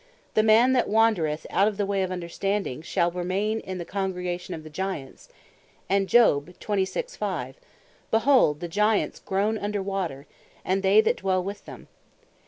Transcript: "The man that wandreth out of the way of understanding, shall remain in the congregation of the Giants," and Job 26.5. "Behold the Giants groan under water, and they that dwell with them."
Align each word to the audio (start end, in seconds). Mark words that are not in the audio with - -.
"The 0.33 0.41
man 0.41 0.73
that 0.73 0.89
wandreth 0.89 1.45
out 1.51 1.67
of 1.67 1.77
the 1.77 1.85
way 1.85 2.01
of 2.01 2.11
understanding, 2.11 2.81
shall 2.81 3.11
remain 3.11 3.59
in 3.59 3.77
the 3.77 3.85
congregation 3.85 4.55
of 4.55 4.63
the 4.63 4.69
Giants," 4.71 5.29
and 5.87 6.09
Job 6.09 6.55
26.5. 6.59 7.53
"Behold 8.09 8.61
the 8.61 8.67
Giants 8.67 9.19
groan 9.19 9.59
under 9.59 9.83
water, 9.83 10.25
and 10.65 10.81
they 10.81 11.01
that 11.01 11.17
dwell 11.17 11.43
with 11.43 11.65
them." 11.65 11.87